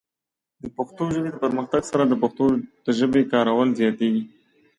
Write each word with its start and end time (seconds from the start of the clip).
د 0.61 0.63
پښتو 0.77 1.03
ژبې 1.15 1.29
د 1.33 1.37
پرمختګ 1.45 1.81
سره، 1.91 2.03
د 2.07 2.13
پښتنو 2.21 2.51
د 2.85 2.87
ژبې 2.99 3.21
کارول 3.31 3.69
زیاتېږي. 3.79 4.23